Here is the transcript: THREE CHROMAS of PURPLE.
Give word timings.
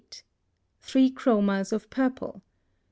THREE 0.81 1.11
CHROMAS 1.11 1.71
of 1.71 1.87
PURPLE. 1.91 2.41